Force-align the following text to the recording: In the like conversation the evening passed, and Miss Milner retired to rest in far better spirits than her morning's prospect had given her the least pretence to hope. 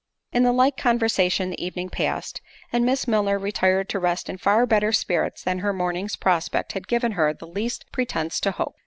In 0.31 0.41
the 0.41 0.51
like 0.51 0.77
conversation 0.77 1.51
the 1.51 1.63
evening 1.63 1.87
passed, 1.87 2.41
and 2.73 2.83
Miss 2.83 3.07
Milner 3.07 3.37
retired 3.37 3.87
to 3.89 3.99
rest 3.99 4.29
in 4.31 4.39
far 4.39 4.65
better 4.65 4.91
spirits 4.91 5.43
than 5.43 5.59
her 5.59 5.73
morning's 5.73 6.15
prospect 6.15 6.71
had 6.71 6.87
given 6.87 7.11
her 7.11 7.35
the 7.35 7.45
least 7.45 7.85
pretence 7.91 8.39
to 8.39 8.49
hope. 8.49 8.77